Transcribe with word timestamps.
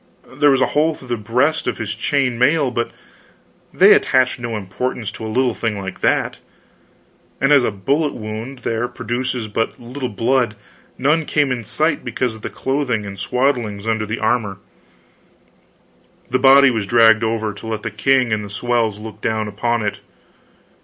There 0.25 0.49
was 0.49 0.61
a 0.61 0.65
hole 0.73 0.95
through 0.95 1.09
the 1.09 1.15
breast 1.15 1.67
of 1.67 1.77
his 1.77 1.93
chain 1.93 2.39
mail, 2.39 2.71
but 2.71 2.89
they 3.71 3.93
attached 3.93 4.39
no 4.39 4.57
importance 4.57 5.11
to 5.11 5.23
a 5.23 5.29
little 5.29 5.53
thing 5.53 5.77
like 5.79 6.01
that; 6.01 6.39
and 7.39 7.51
as 7.51 7.63
a 7.63 7.69
bullet 7.69 8.13
wound 8.15 8.61
there 8.63 8.87
produces 8.87 9.47
but 9.47 9.79
little 9.79 10.09
blood, 10.09 10.55
none 10.97 11.25
came 11.25 11.51
in 11.51 11.63
sight 11.63 12.03
because 12.03 12.33
of 12.33 12.41
the 12.41 12.49
clothing 12.49 13.05
and 13.05 13.19
swaddlings 13.19 13.85
under 13.85 14.07
the 14.07 14.17
armor. 14.17 14.57
The 16.31 16.39
body 16.39 16.71
was 16.71 16.87
dragged 16.87 17.23
over 17.23 17.53
to 17.53 17.67
let 17.67 17.83
the 17.83 17.91
king 17.91 18.33
and 18.33 18.43
the 18.43 18.49
swells 18.49 18.97
look 18.97 19.21
down 19.21 19.47
upon 19.47 19.83
it. 19.83 19.99